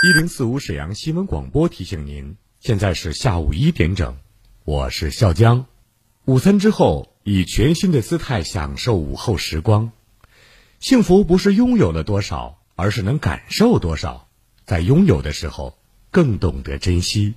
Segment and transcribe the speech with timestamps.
[0.00, 4.14] 一零四五沈阳新闻广播提醒您，现在是下午一点整，
[4.64, 5.66] 我是笑江。
[6.24, 9.90] 午餐之后，以全新的姿态享受午后时光。
[10.78, 14.28] 幸福不是拥有了多少，而是能感受多少。
[14.64, 15.76] 在拥有的时候，
[16.12, 17.34] 更懂得珍惜。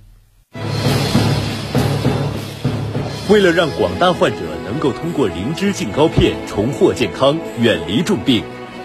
[3.28, 8.44] 为了让广大患者能够通过灵芝净膏片重获健康、远离重病，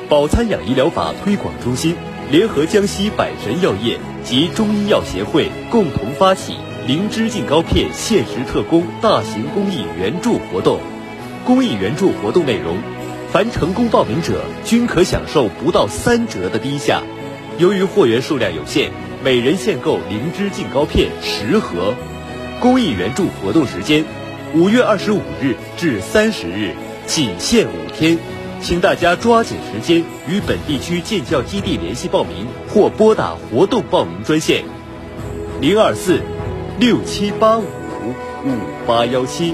[0.10, 1.96] 保参养医疗法推广中心。
[2.30, 10.80] 联合江西百神药业及中医药协会共同发起灵芝净膏片限时特供大型公益援助活动。
[11.46, 12.78] 公益援助活动内容，
[13.32, 17.02] 凡成功报名者均可享受不到三折的低价。
[17.58, 18.92] 由于货源数量有限，
[19.24, 21.94] 每人限购灵芝净膏片十盒。
[22.60, 24.04] 公益援助活动时间：
[24.54, 26.74] 五月二十五日至三十日，
[27.06, 28.18] 仅限五天。
[28.62, 34.66] 请大家抓紧时间与本地区建教基地联系报名，或拨打活动报名专线：
[35.62, 36.22] 零二四
[36.80, 38.52] 六七八五五
[38.86, 39.54] 八幺七，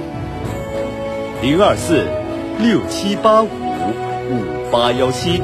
[1.41, 2.07] 零二四
[2.59, 5.41] 六七八五五八幺七，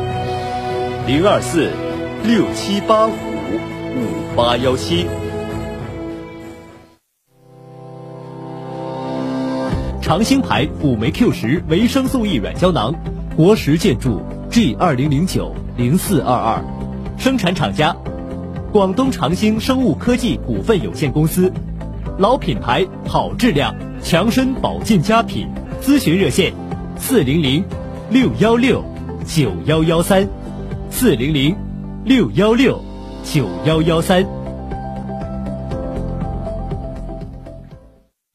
[1.05, 1.69] 零二四
[2.23, 5.05] 六七八五五八幺七。
[10.01, 12.95] 长兴牌辅酶 Q 十维生素 E 软胶囊。
[13.39, 16.61] 国石建筑 G 二零零九零四二二，
[17.17, 17.95] 生产厂家
[18.69, 21.49] 广东长兴生物科技股份有限公司，
[22.17, 23.73] 老品牌好质量
[24.03, 25.47] 强身保健佳品，
[25.81, 26.51] 咨询热线
[26.97, 27.63] 四零零
[28.09, 28.83] 六幺六
[29.25, 30.27] 九幺幺三。
[30.89, 31.55] 四零零
[32.03, 32.77] 六幺六
[33.23, 34.27] 九幺幺三。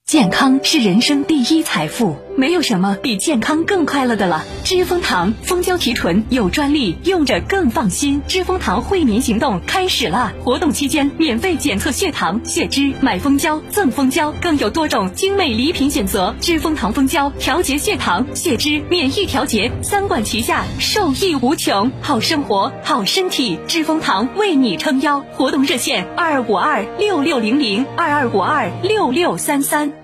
[0.06, 4.44] 健康是人生第一财富，没有什么比健康更快乐的了。
[4.64, 8.22] 知蜂堂蜂胶提纯有专利，用着更放心。
[8.26, 16.34] 知蜂堂惠民行动开始了，活动期间免费检测血糖、血脂，买蜂胶赠蜂胶，更有多种精美礼品选择。
[16.41, 21.91] 知蜂堂蜂胶调节血糖、血脂、免疫调节，三管齐下，受益无穷。
[22.00, 25.20] 好生活，好身体，知蜂堂为你撑腰。
[25.32, 30.03] 活动热线：二二五二六六零零二二五二六六三三。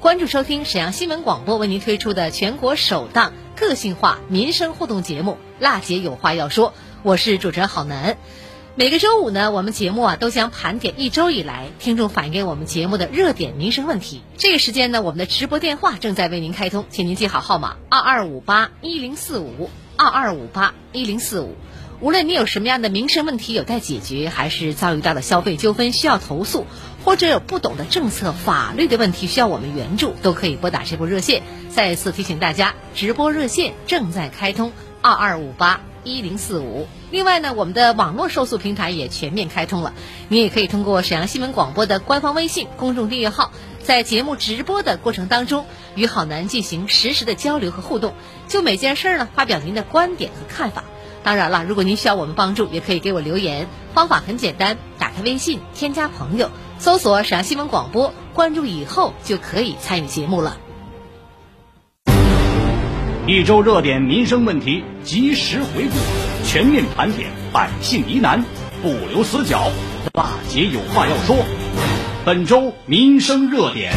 [0.00, 6.70] 关注收听沈阳新闻广播为您推出的全国首档个性化民生互动节目《辣姐有话要说》，
[7.02, 8.16] 我是主持人郝楠。
[8.76, 14.22] 每个周五呢，我们节目啊都将盘点一周以来听众反映给我们节目的热点民生问题。
[14.36, 21.56] 这个时间呢，我们的直播电话正在为您开通，请您记好号码：二二五八一零四五二二五八一零四五。
[22.00, 26.64] 无论你有什么样的民生问题有待解决，还是遭遇到了消费纠纷需要投诉，
[27.04, 31.42] 或者有不懂的政策、法律的问题需要我们援助，都可以拨打这部热线。
[31.70, 36.86] 再次提醒大家，直播热线正在开通，二二五八一零四五。
[37.10, 39.94] 另外呢，我们的网络受诉平台也全面开通了，
[40.28, 43.52] 你也可以通过沈阳新闻广播的官方微信公众订阅号，
[43.82, 45.64] 在节目直播的过程当中，
[45.94, 48.12] 与好男进行实时的交流和互动，
[48.46, 50.84] 就每件事儿呢发表您的观点和看法。
[51.22, 53.68] 当然了，如果您需要我们帮助，也可以给我留言。
[53.94, 60.58] 方法很简单，打开微信，添加朋友，搜索陕西新闻广播，关注以后就可以参与节目了。
[63.26, 65.96] 一周热点民生问题及时回顾，
[66.46, 68.44] 全面盘点百姓疑难，
[68.80, 69.72] 不留死角。
[70.12, 71.36] 大姐有话要说，
[72.24, 73.92] 本周民生热点。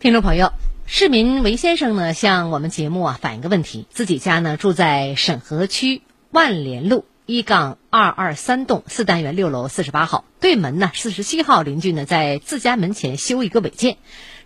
[0.00, 0.52] 听众朋友，
[0.86, 6.00] 市民韦先生呢向我们节目啊反映个问题，自己家呢住在沈河区
[6.30, 13.98] 万联路一杠二二三栋四单元六楼四十八号，对门呢四十七号邻居呢在自家门前修一个违建。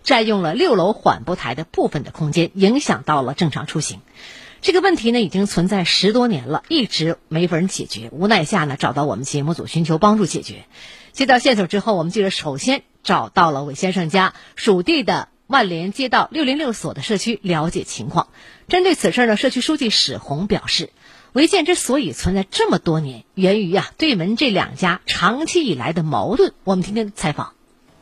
[0.03, 3.99] 占用了六楼缓步台的部分的空间，影响到了正常出行。
[4.61, 8.09] 这个问题呢，已经存在十多年了，一直没法人解决。
[8.11, 10.65] 无奈下呢，找到我们节目组寻求帮助解决。
[11.11, 18.29] 接到线索之后，我们记者首先找到了韦先生家属地的万联街道六零六所的社区了解情况。
[18.67, 20.89] 针对此事呢，社区书记史红表示，
[21.33, 26.53] 违建之所以存在这么多年，源于啊对门这两家长期以来的矛盾。
[26.63, 27.53] 我们听听采访。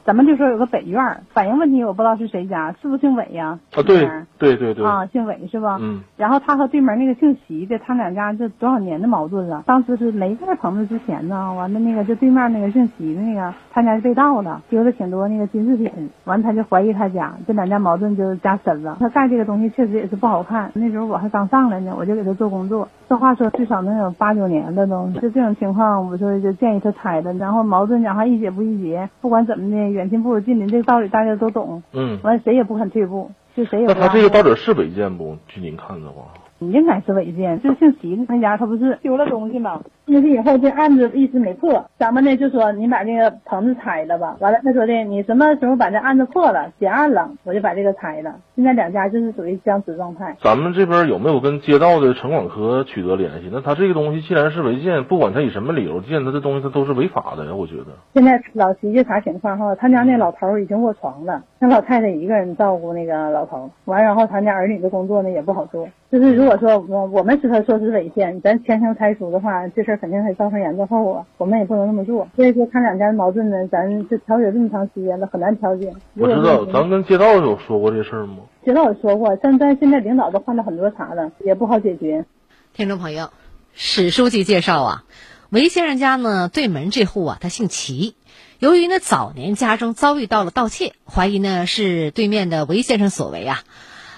[0.10, 3.60] 咱们就说有个北院儿反映问题，我不知道是谁家，是不是姓韦呀？
[3.76, 4.10] 啊，对
[4.40, 5.78] 对对对啊，姓韦是吧？
[5.80, 6.02] 嗯。
[6.18, 9.62] 然后他和对门那个姓席的，他两家这多少年的矛盾了？
[9.68, 18.98] 当时是没盖棚子之前呢，完了那个就对面那个姓席的那个，他家被盗了，丢了挺多那个金饰品，完他就怀疑他家，这两家矛盾就加深了。
[19.00, 22.88] 他盖这个东西确实也是不好看，那时候我还刚上来呢，我就给他做工作。
[23.08, 27.32] 这话说至少能有八九年了都，就这种情况，我说就建议他拆了。
[27.34, 31.84] 然后矛盾讲话一解不一结，不管怎么的，远亲不如近邻，这个道理大家都懂。
[31.92, 32.18] 嗯。
[32.24, 33.88] 完谁也不肯退步，就谁也。
[33.88, 35.36] 那他这个到底是违建不？
[35.50, 36.24] 据您看的话。
[36.60, 39.82] 应该是违建，就姓席的他家，他不是丢了东西吗？
[40.06, 44.36] 进去以后这案子一直没破，咱们呢就说你把这个棚子拆了吧。
[44.40, 48.36] 完了他说的你什么时候把这案子破了结案了，我就把这个拆了。
[48.60, 50.36] 现在两家就是属于僵持状态。
[50.42, 53.50] 咱们这边有没有跟街道的城管科取得联系？
[53.50, 57.56] 那他这个东西既然是违建，不管他以什么理由建，他这东西他都是违法的呀。
[57.56, 57.86] 我觉得。
[58.14, 59.74] 现在老齐这啥情况哈？
[59.76, 72.28] 他家那老头已经卧床了，那老太太一个人照顾那个老头，完然后他家儿女的工作呢也不好做，就是如果说我我们知道说是违建，咱强行拆除的话，这事儿肯定会造成严重后果，我们也不能那么做。
[72.36, 75.94] 所以说，他两家的矛盾呢，咱这调解这么长时间了，很难调解。
[76.18, 78.40] 我知道，咱跟街道有说过这事儿吗？
[78.66, 82.26] 街道有说过，但但现在领导都换了很多茬了，也不好解决。
[82.74, 83.32] 听众朋友，
[83.74, 85.04] 史书记介绍啊，
[85.50, 88.16] 韦先生家呢对门这户啊，他姓齐。
[88.60, 93.64] 由于呢早年家中遭遇到了盗窃，怀疑呢是对面的韦先生所为啊。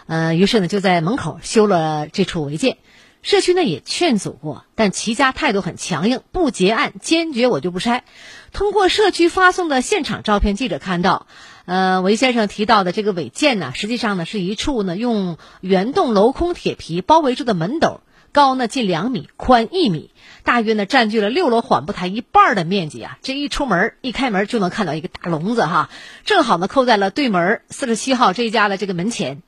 [0.08, 2.78] 呃，于是呢，就在门口修了这处违建。
[3.22, 8.04] 社区呢也劝阻过，但齐家态度很强硬，不结案，坚决我就不拆。
[8.52, 11.28] 通过社区发送的现场照片，记者看到，
[11.72, 18.02] 呃，韦先生提到的这个违建呢，实际上呢是一处呢用圆洞镂空铁皮包围住的门斗，
[18.34, 20.12] 高呢近两米，宽一米，
[20.44, 23.18] 大约呢占据了六楼缓步台一半的面积啊。
[23.22, 25.90] 这一出门一开门就能看到一个大笼子哈，
[26.26, 29.42] 正好呢扣在了对门四十七号这一家的这个门前。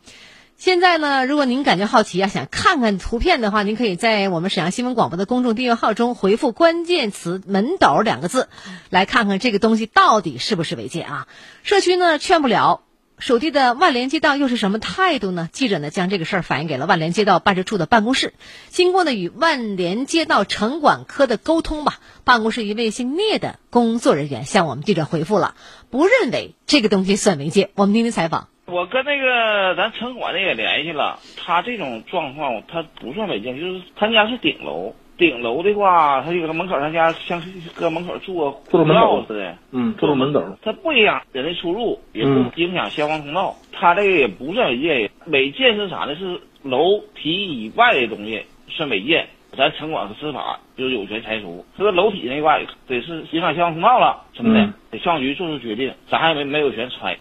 [0.63, 8.47] 现在呢，如果您感觉好奇啊，想看看图片的话，您可以在我们沈阳新闻广播的公众订阅号中回复关键词“门斗”两个字，
[8.89, 11.27] 来看看这个东西到底是不是违建啊？
[11.63, 12.83] 社区呢劝不了，
[13.17, 15.49] 属地的万联街道又是什么态度呢？
[15.51, 18.33] 记者呢将这个事儿反映给了万联街道办事处的办公室，
[18.69, 25.55] 经过呢与万联街道城管科的沟通吧，办公室一位姓聂的工作人员向我们记者回复了，
[25.89, 27.71] 不认为这个东西算违建。
[27.75, 28.47] 我们听听采访。
[28.73, 37.39] 我跟那个咱城管的也联系了，他这种状况他不算违建，就是他家是顶楼，顶楼的话，他就搁门口，他家像
[37.75, 45.11] 搁门口做做门斗似的，嗯，做门斗，他不影响人的出入，也不影响消防通道，他这个也不算违建。
[45.27, 46.15] 违建是啥呢？
[46.15, 51.63] 是楼体以外的东西算违建，咱城管和司法就是有权拆除。
[51.77, 57.15] 这个楼体那块得是影响消防通道了什么的，得消防局做出决定，咱还没没有权拆。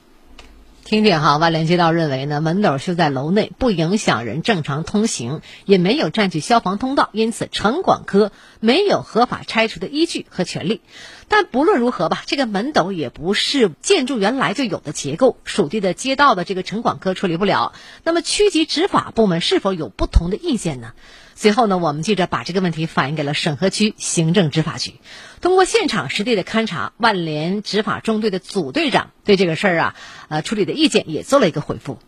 [0.85, 10.81] 听听哈，万联街道认为呢，门斗修在楼内，不影响人正常通行，也没有占据消防通道，因此城管科没有合法拆除的依据和权利。
[11.29, 17.73] 但不论如何吧，这个门斗也不是建筑原来就有的结构，属地的街道的这个城管科处理不了。
[18.03, 20.93] 那么区级执法部门是否有不同的意见呢？
[21.35, 24.95] 随后呢，我们记者把这个问题反映给了沈河区行政执法局。
[25.41, 29.95] 通过现场实地的勘查，万联执法中队的组队长对这个事儿啊，
[30.29, 31.99] 呃，处理的意见也做了一个回复。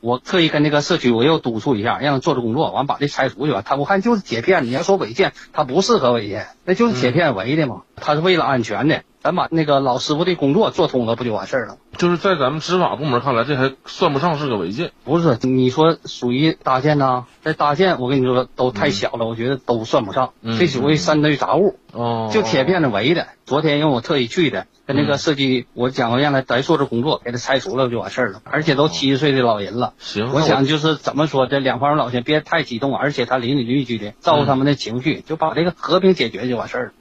[0.00, 3.62] 我特意跟那个社区我又督促一下，让他做做工作，完把这拆除去吧。
[3.64, 7.82] 他我看就是铁片，你要说违建，它不适合违建，那就是铁片围的嘛。
[7.94, 11.76] 他是为了安全的，咱把那个老师傅的工作做通了，不就完事儿了？
[11.96, 14.90] 就是在咱们执法部门看来，这还算不上是个违建。
[15.04, 17.26] 不是，你说属于搭建呐？
[17.44, 20.32] 这搭建，我跟你说都太小了，我觉得都算不上。
[20.42, 23.28] 嗯这属于三堆杂物，哦，就铁片子围的。
[23.46, 28.40] 昨天因为我特意去的，跟那个设计我讲过，让他再做这工作，给他拆除了就完事儿了。
[28.42, 29.92] 而且都七十岁的老人了。
[29.98, 36.92] 行，我想就是怎么说，这两方老先别太激动，而且他邻里邻居的照顾他们的情绪，就把这个和平解决就完事儿了。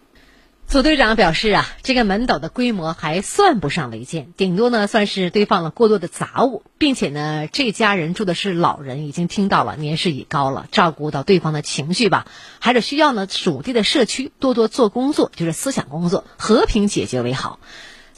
[0.72, 12.26] 组队长表示啊，这个门斗的规模还算不上违建，顶多呢算是堆放了过多的杂物，并且呢这家人住的是老人，已经听到了年事已高了，照顾到对方的情绪吧，
[12.60, 17.60] 还是需要呢属地的社区多多做工作，就是思想工作，和平解决为好。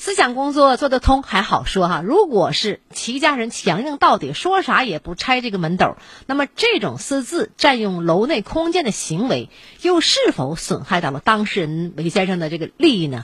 [0.03, 5.95] 思想工作做得通还好说哈，如果是齐家人强硬到底，说啥也不拆这个门斗，
[6.25, 9.47] 那么这种私自占用楼内空间的行为，
[9.81, 13.23] 又是否损害到了当事人韦先生的这个利益呢？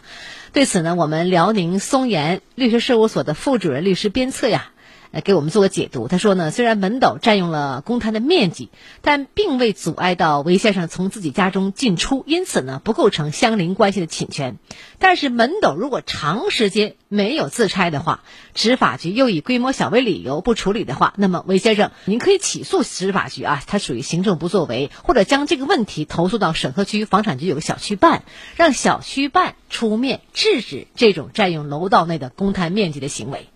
[0.54, 4.72] 对此呢，我们辽宁松岩律师事务所的副主任律师边策呀。
[5.12, 6.08] 呃，给我们做个解读。
[6.08, 8.70] 他说呢，虽然门斗占用了公摊的面积，
[9.02, 14.58] 但并未阻碍到韦先生从自己家中进出，因此呢，不构成相邻关系的侵权。
[15.00, 18.24] 但是门斗如果长时间没有自拆的话，
[18.54, 28.24] 执法局又以规模小为理由不处理的话，那么韦先生，您可以起诉执法局啊，他属于行政不作为，或者将这个问题投诉到沈河区房产局有个小区办，
[28.56, 33.48] 让小区办出面制止这种占用楼道内的公摊面积的行为。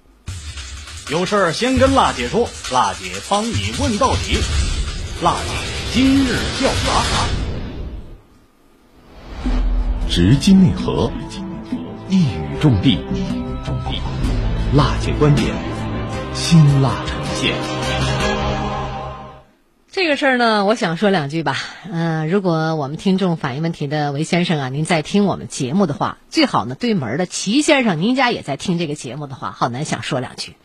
[1.12, 4.38] 有事儿先跟辣姐说，辣姐帮你问到底。
[5.22, 5.50] 辣姐
[5.92, 7.28] 今日调查，
[10.10, 11.12] 直击内核，
[12.10, 12.98] 一语中的，
[14.74, 15.54] 辣姐观点，
[16.34, 17.54] 辛辣呈现。
[19.92, 21.58] 这个事儿呢，我想说两句吧。
[21.92, 30.56] 嗯、如果我们听众反映问题的韦先生啊，您在听我们节目的话，最好呢对门的齐先生，您家也在听这个节目的话，浩南想说两句。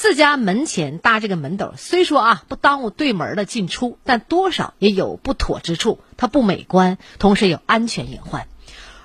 [0.00, 8.46] 自家门前搭这个门斗，虽说啊不耽误对门的进出，但多少也有不妥之处，它不美观，同时有安全隐患。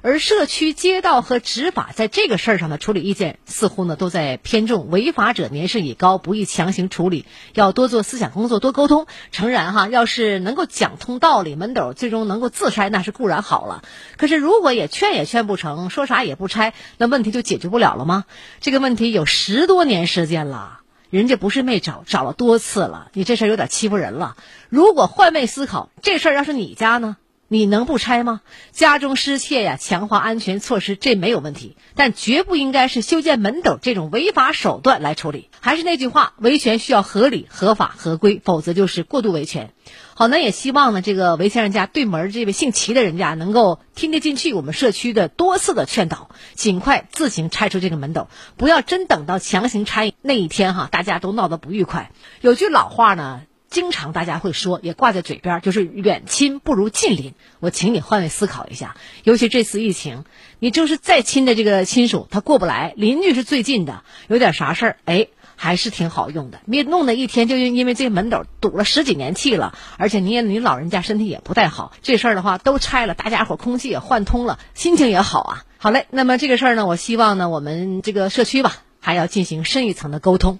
[0.01, 9.05] 而社区、街道和执法在这个事儿上的处理意见，似乎呢都在偏重违法者年事已高，不宜强行处理，要多做思想工作，多沟通。
[9.33, 13.83] 诚然哈，要是能够讲通道理，门斗最终能够自拆，那是固然好了。
[14.15, 18.23] 可是如果也劝也劝不成，说啥也不拆，那问题就解决不了了吗？
[18.61, 20.83] 这个问题有十多年时间了。
[21.15, 23.10] 人家不是没找，找了多次了。
[23.13, 24.36] 你这事儿有点欺负人了。
[24.67, 27.15] 如果换位思考，这事儿要是你家呢，
[27.47, 28.41] 你能不拆吗？
[28.71, 35.49] 家中失窃呀，强化安全措施，这没有问题，但绝不应该是修建门斗这种违法手段来处理。
[35.59, 39.73] 还是那句话，维权需要合理、合法、合规，否则就是过度维权。
[40.15, 52.11] 好，那也希望呢，这个韦先生家对门这位姓齐的人家能够听得进去我们社区的多次的劝导，尽快自行拆除这个门斗，不要真等到强行拆那一天哈，大家都闹得不愉快。
[52.41, 53.41] 有句老话呢。
[53.75, 57.34] 经常大家会说，也挂在嘴边，就是远亲不如近邻。
[57.60, 60.24] 我请你换位思考一下，尤其这次疫情，
[60.60, 65.27] 你就是再亲的这个亲属，他过不来，邻居是最近的，有点啥事儿，哎，
[65.58, 66.62] 还是挺好用的。
[66.72, 75.65] 别弄得一天就因为这门斗堵了十几年气了，而且你也你老人家身体也不太好，这事儿的话都拆了，大家伙空气也换通了，心情也好啊。
[75.79, 80.60] 好嘞，那么这个事儿呢，我希望呢，我们这个社区吧，还要进行深一层的沟通。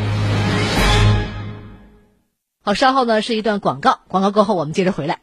[2.63, 5.17] 好，稍后呢是一段广告，广告过后我们接着回来。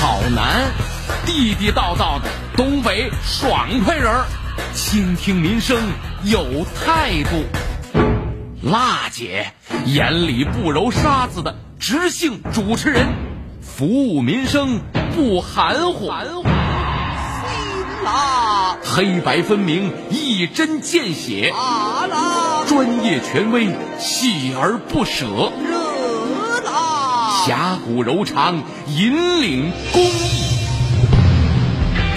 [0.00, 0.70] 好男，
[1.26, 4.24] 地地道道的东北爽快人儿，
[4.72, 5.76] 倾听民生
[6.24, 7.44] 有态度。
[8.62, 9.52] 辣姐
[9.84, 13.06] 眼里不揉沙子的直性主持人，
[13.60, 14.80] 服务民生
[15.14, 16.10] 不含糊。
[18.02, 21.52] 辣，黑白分明，一针见血。
[22.66, 23.66] 专业权威，
[24.00, 25.52] 锲而不舍。
[27.46, 30.08] 侠骨柔肠，引领公益。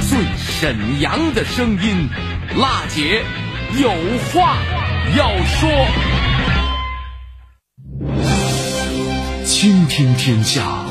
[0.10, 2.10] 最沈阳的声音，
[2.58, 3.22] 辣姐
[3.80, 3.92] 有
[4.34, 4.58] 话
[5.16, 5.70] 要说。
[9.46, 10.88] 倾听天下，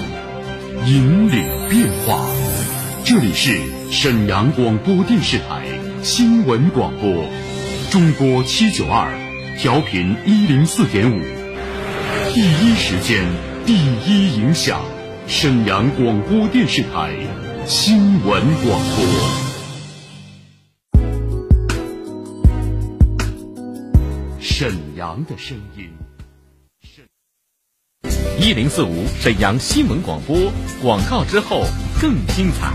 [0.87, 2.25] 引领变化。
[3.05, 3.59] 这里是
[3.91, 5.65] 沈阳广播电视台
[6.05, 7.25] 新闻广播
[7.91, 9.11] 中波七九二，
[9.59, 11.21] 调频一零四点五，
[12.33, 13.25] 第一时间，
[13.69, 14.83] 第一影响，
[15.27, 17.15] 沈阳广播电视台
[17.67, 19.05] 新闻广播，
[24.41, 25.91] 沈阳的声音。
[28.41, 31.67] 一零四五沈阳新闻广播广告之后
[32.01, 32.73] 更精彩。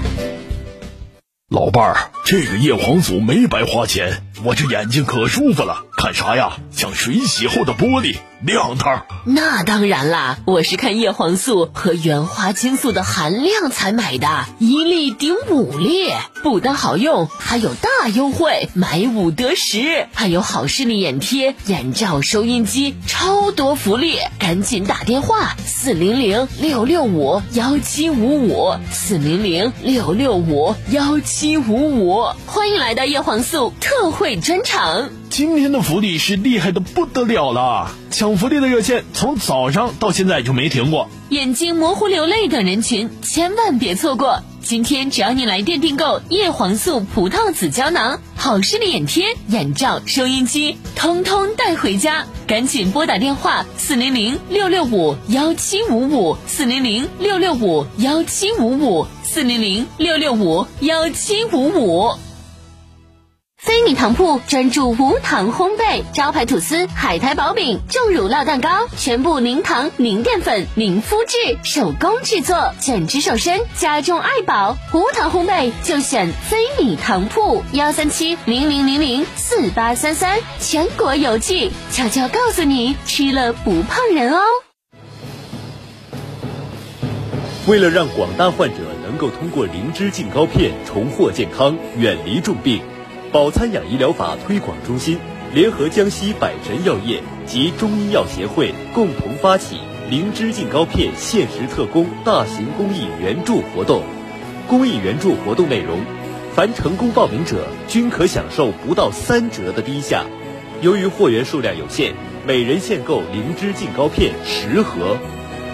[1.50, 6.58] 老伴儿，这个叶黄素没白花钱，我这眼睛可舒服了，看啥呀？
[6.70, 9.06] 像水洗后的玻璃，亮堂。
[9.26, 14.28] 那当然啦，我是看叶黄素和原花青素的含量才买的，
[14.60, 16.12] 一粒顶五粒，
[16.44, 35.10] 不但好用，还有大优惠，买五得十，还有好视力眼贴、眼罩、收音机，超多福利，赶紧打电话四零零六六五幺七五五四零零六六五幺七五五，欢迎来到叶黄素特惠专场。
[35.34, 41.10] 今天的福利是厉害的不得了了，抢福利的热线从早上到现在就没停过。
[41.30, 44.44] 眼睛模糊、流泪等人群千万别错过！
[44.62, 52.28] 今天只要你来电订购叶黄素葡萄籽胶囊、好视力眼贴、眼罩、收音机，通通带回家。
[52.46, 62.12] 赶紧拨打电话四零零六六五幺七五五四零零六六五幺七五五四零零六六五幺七五五。
[63.64, 74.76] 飞米糖铺专注无糖烘焙，招牌吐司、海苔薄饼、重乳酪蛋糕，全部零糖、零淀粉、零麸质，手工制作，减脂瘦身，家中爱宝。
[74.92, 81.72] 无糖烘焙就选飞米糖铺，幺三七零零零零四八三三，全国邮寄。
[81.90, 84.42] 悄悄告诉你，吃了不胖人哦。
[87.66, 92.82] 为了让广大患者能够通过灵芝净膏片重获健康，远离重病。
[93.34, 95.18] 保参养医疗法推广中心
[95.56, 104.04] 联合江西百神药业及中医药协会共同发起灵芝净膏片限时特供大型公益援助活动。
[104.68, 105.98] 公益援助活动内容，
[106.54, 110.26] 凡成功报名者均可享受不到三折的低价。
[110.82, 112.14] 由于货源数量有限，
[112.46, 115.18] 每人限购灵芝净膏片十盒。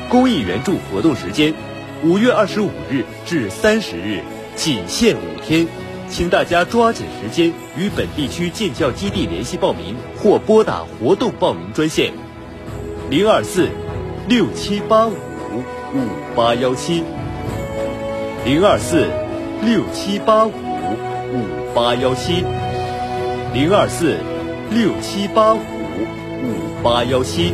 [0.08, 1.54] 公益援助活动时间：
[2.04, 4.22] 五月二十五日至三十日，
[4.56, 5.68] 仅限五天。
[6.10, 12.12] 请大家抓紧时间与本地区建教基地联系报名，或拨打活动报名专线：
[13.10, 13.70] 零二四
[14.28, 17.04] 六七八五五八幺七，
[18.44, 19.08] 零二四
[19.64, 22.44] 六七八五五八幺七，
[23.54, 24.18] 零二四
[24.72, 27.54] 六七八五五八幺七。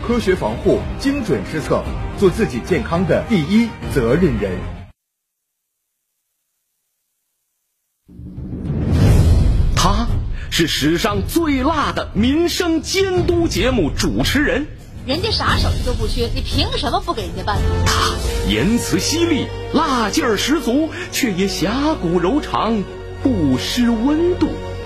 [0.00, 1.82] 科学防护，精准施策，
[2.18, 4.52] 做自己健康的第一责任人。
[9.76, 10.06] 他
[10.50, 14.66] 是史上最辣的民生监督节目主持人，
[15.06, 17.58] 人家啥手艺都不缺，你凭什么不给人家办？
[17.84, 18.16] 他
[18.48, 22.82] 言辞犀利，辣劲儿十足，却也侠骨柔肠，
[23.22, 24.48] 不失温度。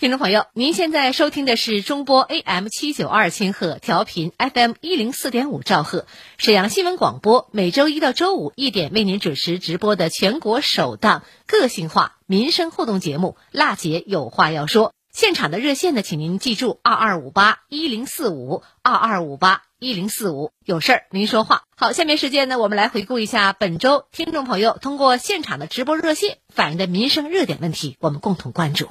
[0.00, 6.06] 听众朋友，您现在收听的是中波 AM 七九二千赫调频 FM 一零四点五兆赫，
[6.36, 14.90] 沈阳新闻广播每周一到周五一点为您准时直播的全国首档个性化民生互动节目《辣姐有话要说》。
[15.12, 21.64] 现场的热线呢，请您记住二二五八一零四五二二五八一零四五，有事儿您说话。
[21.76, 28.90] 好，下面时间呢，我们来回顾一下本周听众朋友通过现场的直播热线反映的民生热点问题，我们共同关注。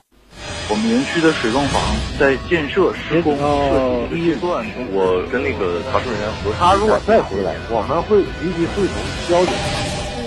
[0.69, 1.81] 我们园区的水泵房
[2.19, 8.95] 在建设施工设计阶段，我跟那个查收人员核他如果再回来，我们会立即会同
[9.29, 9.53] 交警。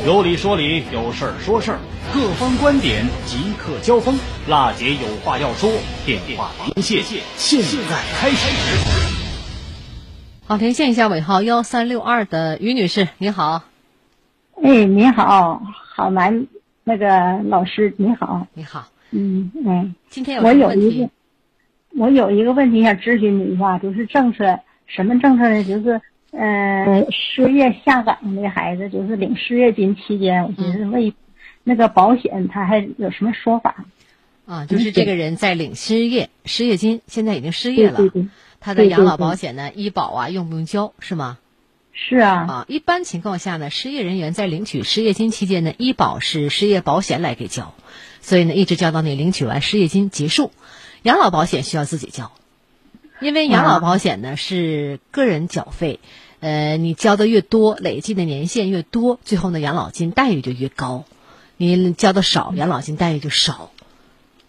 [0.07, 1.79] 有理说理，有事儿说事儿，
[2.15, 4.19] 各方观点即刻交锋。
[4.49, 5.71] 辣姐有话要说，
[6.07, 7.03] 电话连线
[7.37, 8.49] 现在开始。
[10.47, 13.63] 好，连线一下尾号幺三六二的于女士，你好。
[14.63, 15.61] 哎，你好，
[15.95, 16.47] 好男
[16.83, 18.47] 那个老师，你好。
[18.55, 18.87] 你好。
[19.11, 19.95] 嗯嗯。
[20.09, 21.11] 今天有我有一个，
[21.97, 25.63] 我有一个问题想咨询你一下，就是政策，什么政策呢？
[25.65, 26.01] 就是
[26.33, 31.13] 呃，失业下岗的孩子，就是领失业金期间，我寻思为
[31.65, 33.85] 那个保险，他还有什么说法？
[34.47, 38.29] 啊，就是这个人在领失业失业金，现在已经失业了，对对对
[38.61, 41.39] 他的养老保险呢，医保啊，用不用交是吗？
[41.93, 42.35] 是啊。
[42.49, 47.75] 啊，一般情况下呢，失业人员在领取失业金期间呢，医保是失业保险来给交，
[48.21, 50.53] 所以呢，一直交到你领取完失业金结束。
[51.03, 52.33] 养老保险需要自己交，
[53.21, 56.01] 因为养老保险呢是个人缴费，
[56.41, 61.05] 呃，你交的越多，累计的年限越多，最后呢，养老金待遇就越高。
[61.57, 63.71] 你交的少，养老金待遇就少。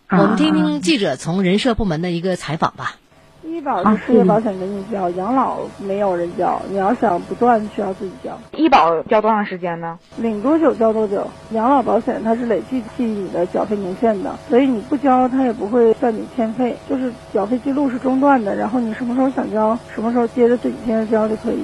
[0.09, 3.00] 我们听听记者从人社部门的一个采访吧。
[3.43, 6.61] 医保是失业保险给你交，养老没有人交。
[6.69, 8.39] 你要想不断，需要自己交。
[8.55, 9.97] 医保交多长时间呢？
[10.17, 11.27] 领多久交多久。
[11.51, 21.63] 养老保险它是累计记你的缴费年限的，所以你不交，它也不会算你欠费，就是缴费记录是中断的，然后你什么时候想交，什么时候接着自己接着交就可以。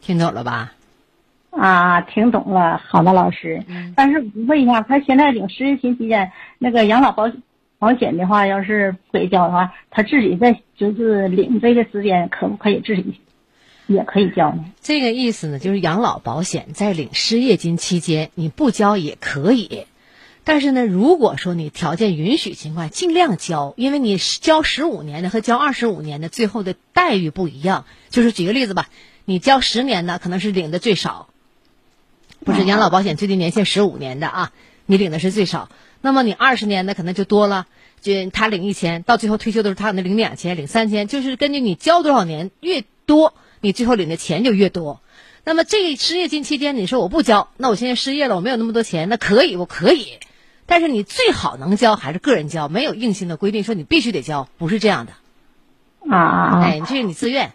[0.00, 0.72] 听懂了吧？
[1.50, 3.62] 啊，听懂了，好的，老师。
[3.94, 7.30] 但是我问一下，他现在领失业金期间，那个养老保
[7.78, 13.20] 保险的话，要是不给交的话，他自己在就是领这个时间，可不可以自己
[13.86, 14.64] 也可以交呢？
[14.80, 19.86] 这个意思呢，就是养老保险在领失业金期间，你不交也可以。
[20.42, 27.84] 但是呢，如果说你条件允许情况，尽量交，因为你交十五年的和交二十五年的最后的待遇不一样。
[28.10, 28.88] 就是举个例子吧，
[29.24, 31.28] 你交十年的可能是领的最少，
[32.44, 34.52] 不是养老保险最低年限十五年的啊，
[34.86, 35.68] 你领的是最少。
[36.06, 37.66] 那么你二十年的可能就多了，
[38.00, 45.00] 就他领一千，到最后退休的时候他可能领两千、领三千，就是根据你交多少年越多，你最后领的钱就越多。
[45.42, 50.20] 那么这失业金期间，你说我不交，那我现在失业了，我没有那么多钱，那可以，我可以。
[50.64, 55.12] 但是你最好能交还是个人交，没有硬性的规定说你必须得交，不是这样的。
[56.08, 56.62] 啊啊啊！
[56.62, 57.52] 哎，这是你自愿。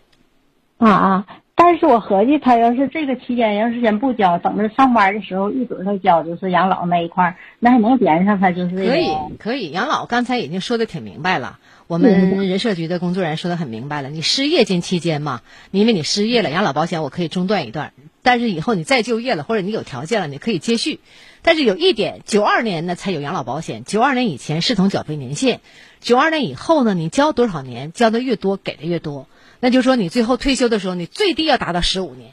[0.78, 1.26] 啊啊！
[1.64, 14.10] 但是我合计，他要是这个期间要是先不交，等着上班的时候一准他交，就是养老那一块儿，那还能连上他就是这个可以可以，养老刚才已经说的挺明白了，我们人社局的工作人员说的很明白了。
[14.10, 17.94] 你失业金期间嘛，因为你失业了，养老保险我可以中断一段，
[18.24, 21.00] 但是以后你再就业了，或者你有条件了，你可以接续。
[21.44, 25.60] 但是有一点，九二年呢才有养老保险，九二年以前视同缴费年限，
[26.00, 29.28] 九二年以后呢，你交多少年，交的越多，给的越多。
[29.62, 32.32] 那就说你最后退休的时候，你最低要达到十五年。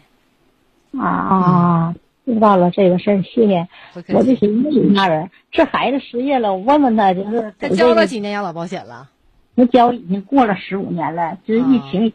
[0.98, 1.94] 啊啊！
[2.24, 3.68] 知道了这个事儿，谢谢。
[4.14, 9.08] 我就寻思你那人，这孩子失业了，我问问他，就是他交了几年养老保险了？
[9.56, 12.06] 他交已经过了十五年了，就是疫情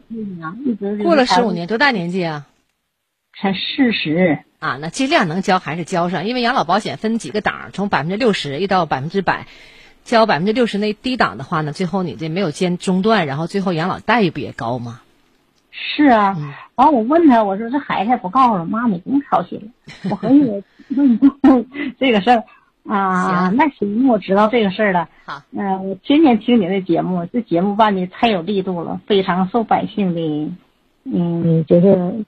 [0.66, 2.48] 一直过了十五年，多大年纪啊？
[3.36, 9.48] 才四十啊，那尽量能交还是交上，因为养老保险分几个档，从百分之六十一到百分之百，
[10.04, 15.02] 交百分之六十那低档的话呢，最后你这没有间中断，然后最后养老待遇不也高吗？
[15.72, 16.38] 是啊，
[16.76, 20.10] 完、我问他，我说这孩子还不告诉我，妈你不用操心了。
[20.12, 20.62] 我合计我
[22.00, 22.44] 这个事儿
[22.88, 25.10] 啊，那行，我知道这个事儿了。
[25.26, 30.52] 好，嗯、我天天听你的节目，这节目办的太有力度了，非常受百姓的，
[31.06, 32.26] 嗯，就是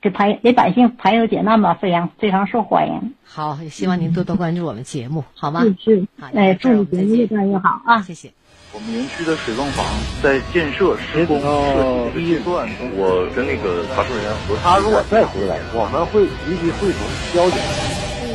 [0.00, 3.14] 给排给百姓排忧解难吧，非常非常受欢迎。
[3.24, 5.62] 好，也希望您多多关注我们节目，好吗？
[5.62, 8.02] 是是好，哎，祝你节目越办越好啊！
[8.02, 8.32] 谢谢。
[8.72, 9.84] 我们园区的水泵房
[10.22, 17.00] 在建设施工设计的阶段，我跟那个查税员核他如果再回来，我们会立即汇总
[17.34, 17.58] 交警。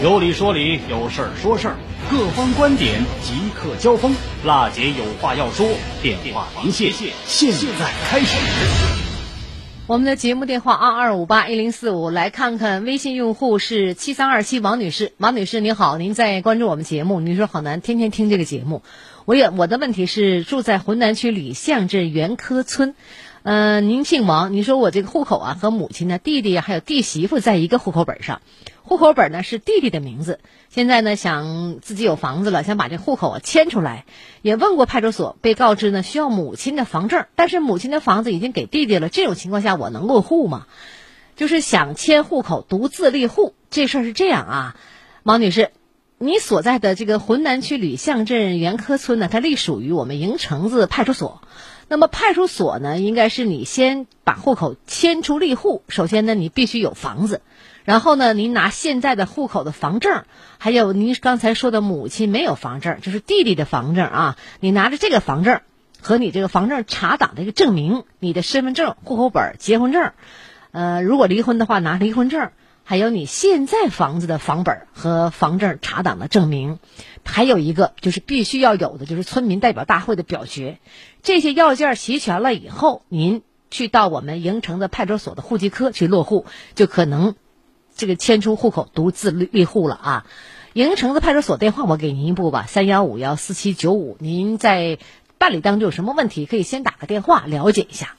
[0.01, 1.75] 有理说理，有事儿说事儿，
[2.09, 4.13] 各方观点即刻交锋。
[4.43, 5.65] 辣姐有话要说，
[6.01, 6.91] 电话连线，
[7.25, 9.12] 现在开始。
[9.85, 15.11] 我们的节目电话二二五八一零四五，来看看微信用户是七三二七王女士。
[15.17, 18.81] 王女士您好，您在关注我们节目，您说好难天天听这个节目。
[19.25, 22.95] 我也我的问题是住在浑南区李巷镇元科村，
[23.43, 28.41] 呃，您姓王，你说我这个户口啊和母亲呢、弟弟还有弟媳妇在一个户口本上，
[28.83, 34.05] 户口本呢是弟弟的名字，现在呢想自己有房子了，想把这户口啊迁出来，
[34.41, 40.65] 也问过派出所，被告知呢需要母亲的房证，但是母亲的房子已经给弟弟了，这种情况下我能落户吗？
[41.35, 44.75] 就是想迁户口独自立户，这事儿是这样啊，
[45.23, 45.71] 王女士。
[46.19, 51.41] 你所在的这个浑南区吕巷镇元科村呢，它隶属于我们营城子派出所。
[51.87, 55.83] 那么派出所呢，应该是你先把户口迁出立户。
[55.89, 57.41] 首先呢，你必须有房子，
[57.83, 60.23] 然后呢，您拿现在的户口的房证，
[60.57, 65.61] 还有您刚才说的母亲没有房证，就是弟弟的房证啊，你拿着这个房证
[66.01, 70.13] 和你这个房证查档的一个证明，你的身份证、户口本、结婚证，
[70.71, 72.51] 呃，如果离婚的话拿离婚证，
[72.83, 76.79] 还有你现在房子的房本和房证查档的证明，
[77.23, 80.79] 还有一个就是必须要有的就是村民代表大会的表决，
[81.21, 83.41] 这些要件齐全了以后，您
[83.71, 87.35] 去到我们营城的派出所的户籍科去落户，就可能
[87.95, 90.25] 这个迁出户口独自立立户了啊。
[90.73, 94.99] 营城的派出所电话我给您一部吧，三幺五幺四七九五，您在。
[95.39, 98.15] 办理当中有什么问题，可以先打个电话了解一下。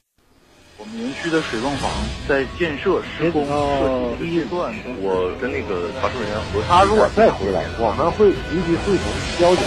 [0.84, 1.90] 我们园区的水泵房
[2.28, 4.70] 在建设施工设计阶段，
[5.00, 9.06] 我跟那个查收人员核他如果再回来，我们会立即会同
[9.40, 9.64] 交警。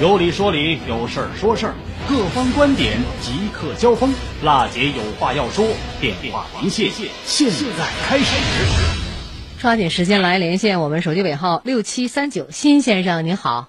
[0.00, 1.74] 有理说理，有事儿说事儿，
[2.08, 4.12] 各方观点即刻交锋。
[4.42, 5.64] 辣姐有话要说，
[6.00, 6.90] 电话连线
[7.24, 8.36] 现在开始。
[9.60, 13.68] 抓紧时间来连线我们手机尾号六七三九，辛先生您好。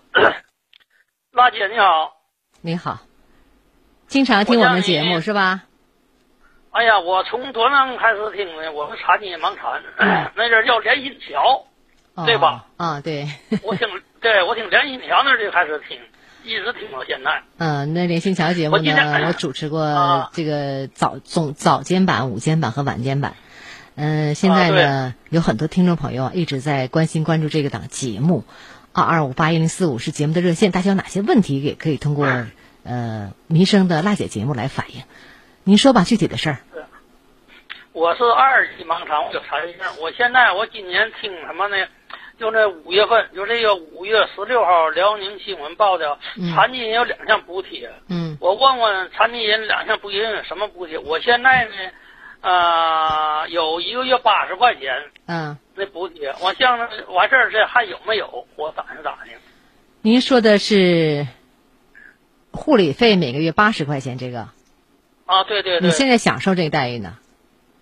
[1.33, 2.13] 辣姐你好。
[2.61, 3.01] 你好，
[4.07, 5.65] 经常听我们节目是吧？
[6.73, 9.79] 哎呀，我从多年开始听的，我是残疾盲残，
[10.35, 11.67] 那阵叫连心桥，
[12.25, 12.65] 对吧？
[12.77, 13.27] 啊，对。
[13.61, 13.87] 我听，
[14.19, 15.99] 对我听连心桥那就开始听，
[16.43, 17.43] 一直听到现在。
[17.59, 23.35] 嗯，那连心桥节目呢，我主持过这个早总早间版、午间版和晚间版。
[23.93, 28.45] 嗯，现在呢，有很多听众朋友一直在关心关注这个档节目。
[28.93, 32.27] 二二五八一零四五是节目的热线，大家有哪些问题也可以通过
[32.83, 35.03] 呃民生的辣姐节目来反映。
[35.65, 36.57] 您说吧，具体的事儿。
[37.93, 39.87] 我是二级盲肠，我有残疾证。
[40.01, 41.77] 我现在我今年听什么呢？
[42.37, 46.17] 就那五月份，就这个五月十六号，辽宁新闻报的，
[46.53, 47.89] 残疾人有两项补贴。
[48.09, 48.37] 嗯。
[48.41, 50.97] 我问问残疾人两项补贴有什么补贴？
[50.97, 51.71] 我现在呢？
[52.41, 54.91] 呃，有一个月八十块钱，
[55.27, 56.77] 嗯，那补贴，我像
[57.13, 58.45] 完事儿这还有没有？
[58.57, 59.33] 我打听打听？
[60.01, 61.25] 您说的是
[62.51, 64.49] 护理费每个月八十块钱这个？
[65.25, 65.87] 啊，对对对。
[65.87, 67.17] 你现在享受这个待遇呢？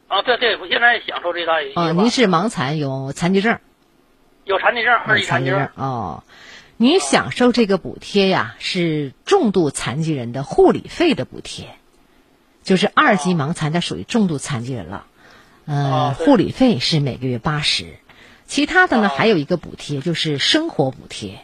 [0.08, 1.73] 啊，对对，我现在享受这待遇。
[1.73, 3.60] 啊，您是盲残，有残疾证？
[4.43, 5.69] 有残疾证，二级残疾证。
[5.75, 6.23] 哦，
[6.77, 11.75] 您享受这个补贴呀，是重度残疾人的护理费的补贴。
[12.63, 15.08] 就是二级盲残，它属于重度残疾人了，
[15.65, 17.95] 呃，护理费是每个月八十，
[18.45, 21.39] 其他的呢还有一个补贴，就是生活补贴，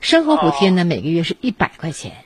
[0.00, 2.24] 生活补贴呢每个月是一百块钱，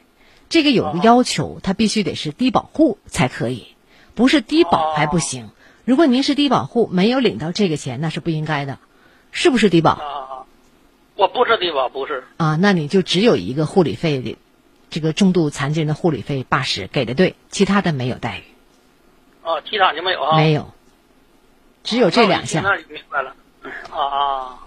[0.55, 3.75] 这个有个要求，他必须得是低保户才可以，
[4.14, 5.51] 不是低保还不行。
[5.85, 8.79] 如果您是低保户，没有领到这个钱，那是不应该的，
[9.33, 10.47] 是不是低保？
[11.17, 12.23] 我不是低保，不是。
[12.37, 14.38] 啊，那你就只有一个护理费的。
[14.90, 18.45] 这个重度残疾人的护理费八十给的对，其他的没有待遇。
[19.43, 20.37] 哦，其他就没有啊？
[20.37, 20.73] 没有，
[21.83, 22.62] 只有这两项。
[22.62, 23.35] 那明白了。
[23.90, 24.59] 啊啊。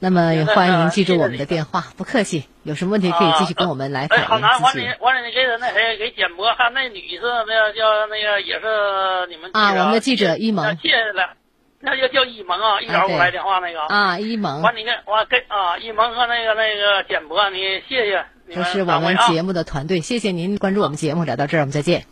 [0.00, 2.44] 好，那么也欢迎您记住我们的电话， 不客气。
[2.62, 4.24] 有什么问题可以继续跟我们来反映。
[4.24, 10.76] 哎，好难，完了，完了，你给那谁给简博，还那女士，那个叫那个也是你们啊，我们的记者一萌。
[10.82, 11.36] 谢谢了，
[11.80, 14.62] 那就叫一萌啊，一早给我来电话那个啊，一萌。
[14.62, 17.58] 完你跟完跟啊，一萌和那个那个简博，你
[17.88, 18.24] 谢谢。
[18.54, 22.04] 这是我们节目的团队，谢谢您关注我们节目，聊到这儿，我们再见。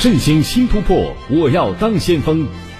[0.00, 2.48] 振兴新突破，我要当先锋。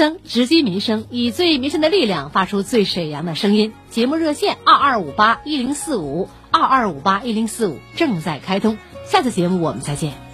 [0.00, 3.74] 声直击民生，以最民生的力量发出最沈阳的声音。
[3.90, 8.78] 节目热线二二五八一零四五二二五八一零四五正在开通。
[9.04, 10.29] 下次节目我们再见。